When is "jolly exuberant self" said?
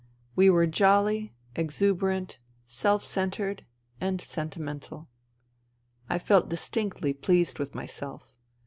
0.65-3.03